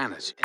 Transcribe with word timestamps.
Insanity. 0.00 0.39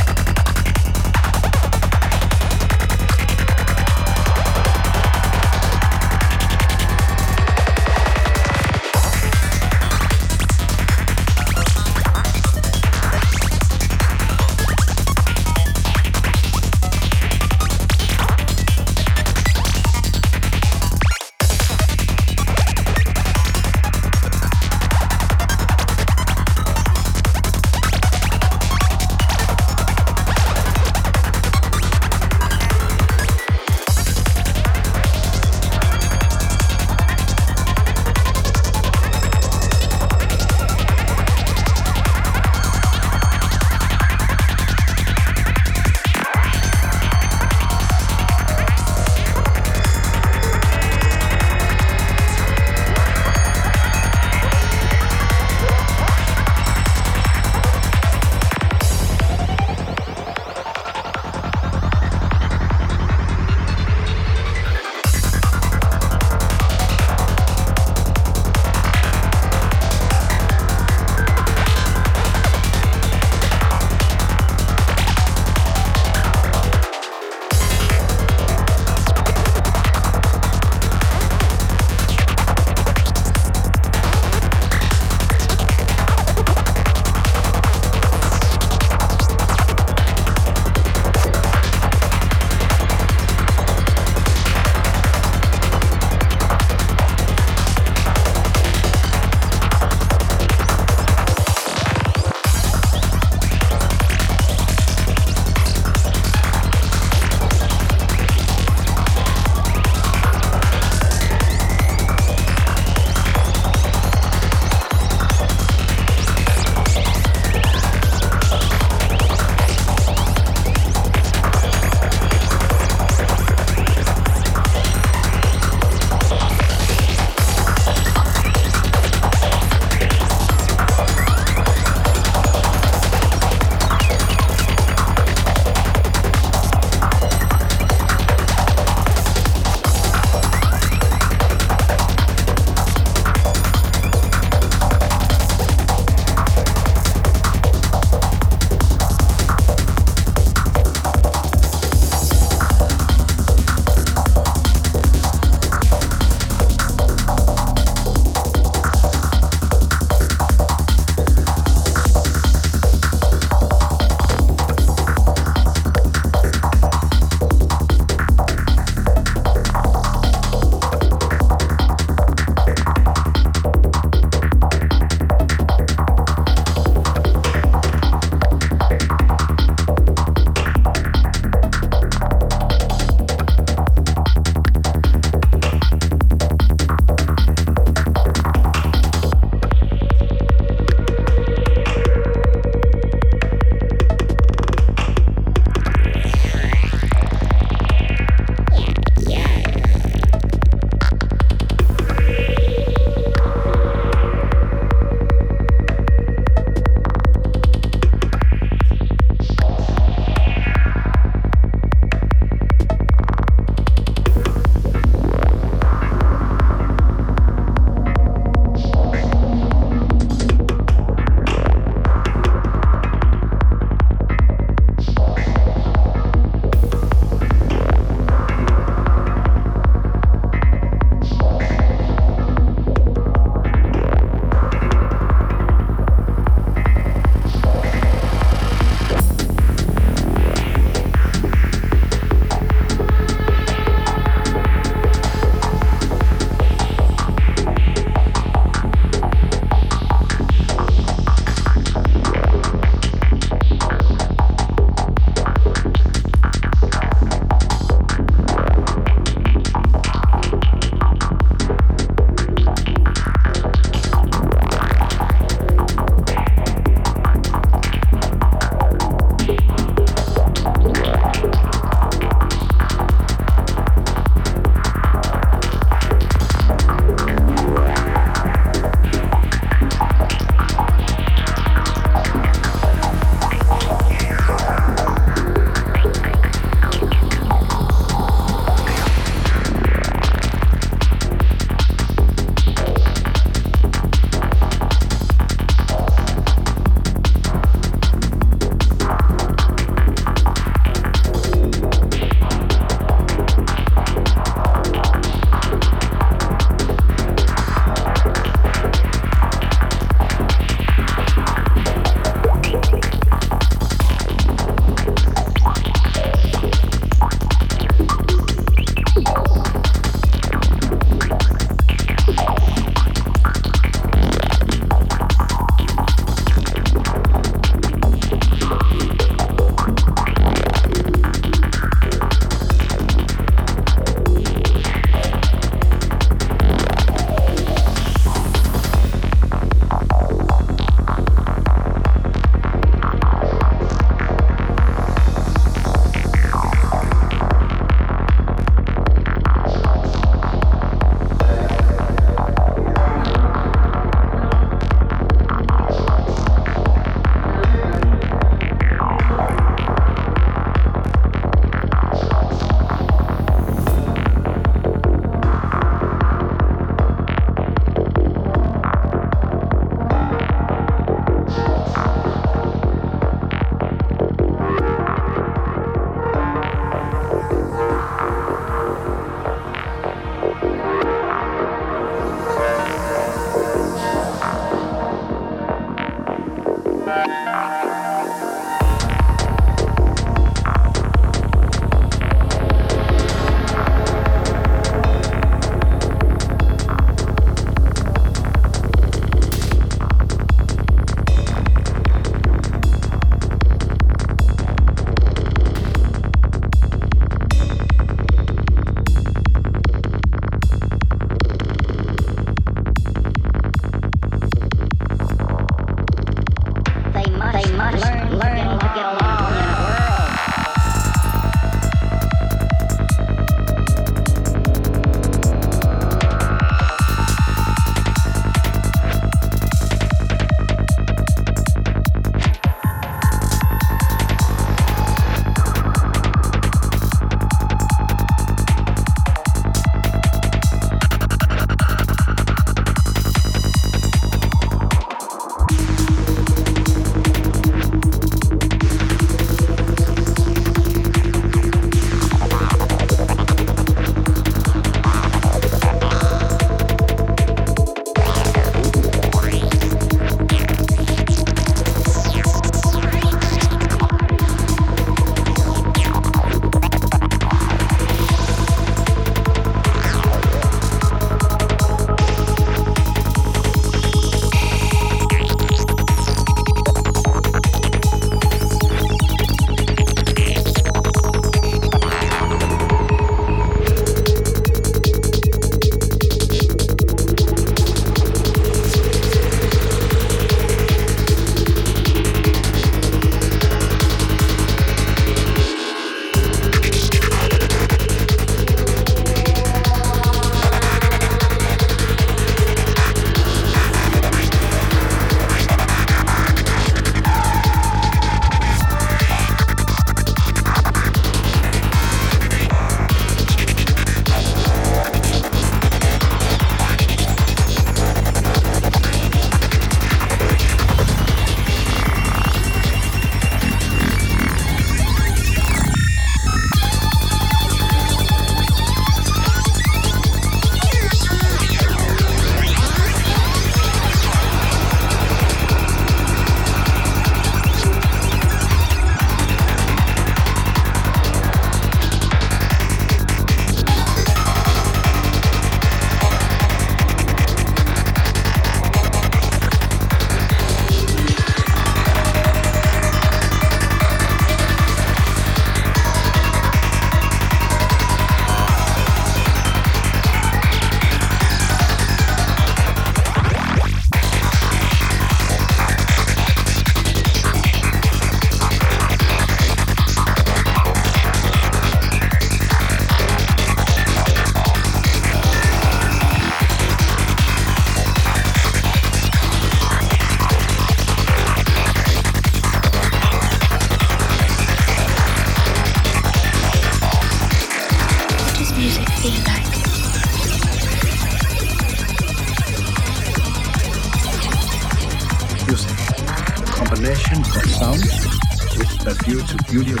A 599.73 600.00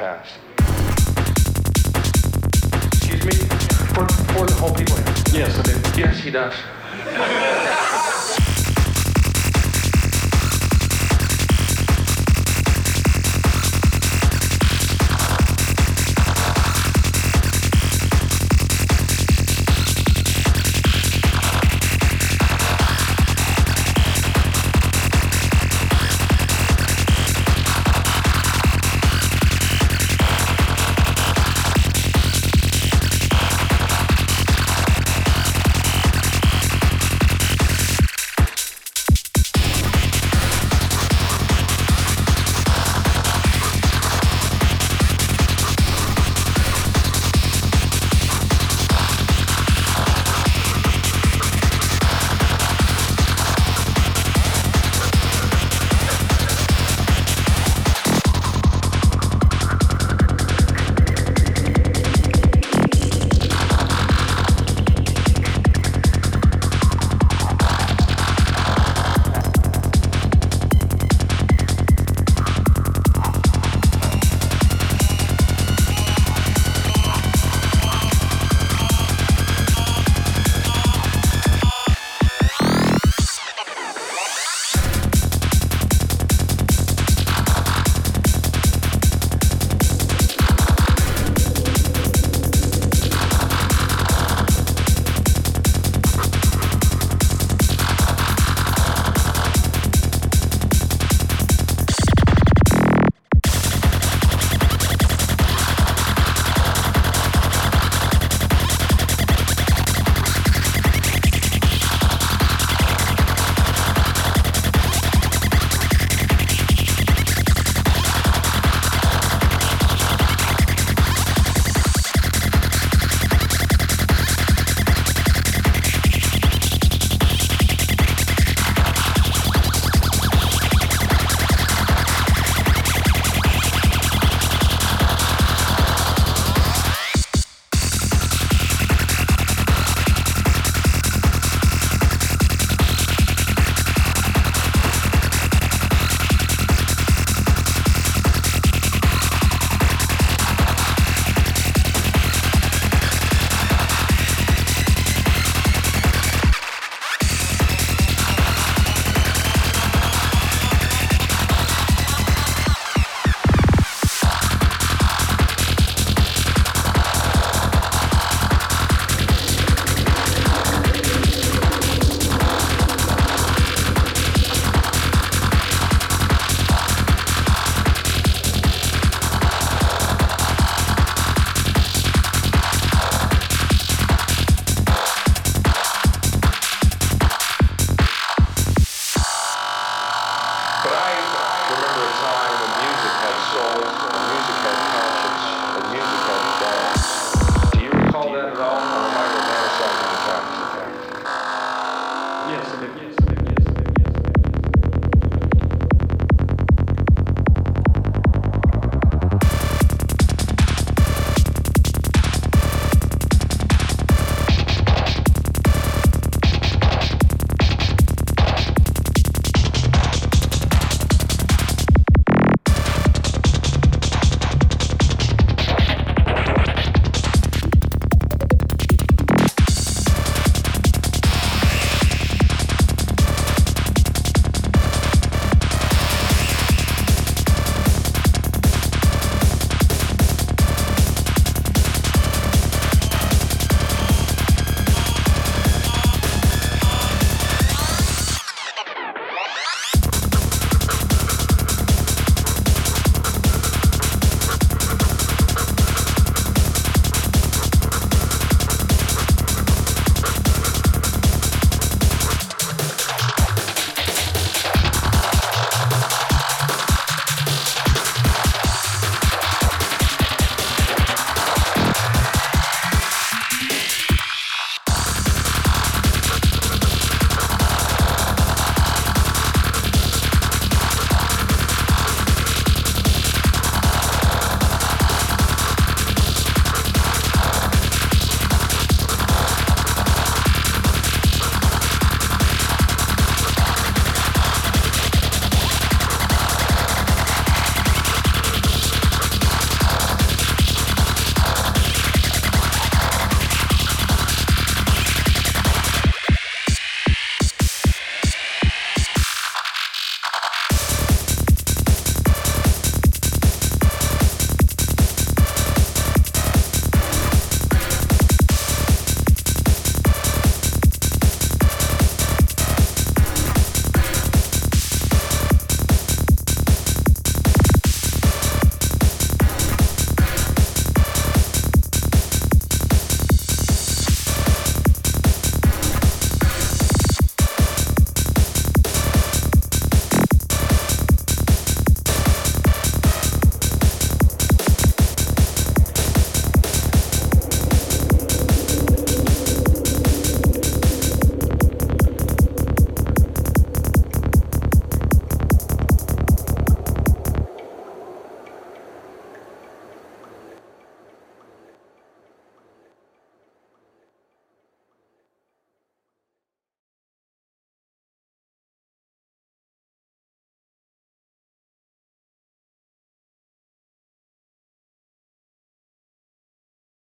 past. 0.00 0.32
Excuse 2.94 3.24
me? 3.26 3.36
For, 3.92 4.08
for 4.32 4.46
the 4.46 4.54
whole 4.58 4.74
people 4.74 4.96
here. 4.96 5.40
Yes, 5.44 5.58
I 5.58 5.62
do. 5.62 6.00
Yes, 6.00 6.18
he 6.20 6.30
does. 6.30 6.54